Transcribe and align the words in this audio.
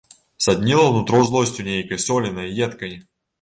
Садніла 0.45 0.85
нутро 0.95 1.19
злосцю 1.27 1.67
нейкай 1.69 2.01
соленай, 2.07 2.51
едкай. 2.69 2.99